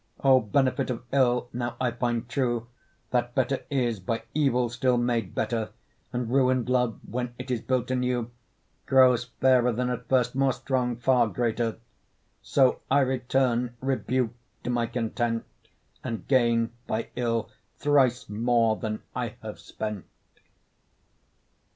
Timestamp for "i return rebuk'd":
12.89-14.33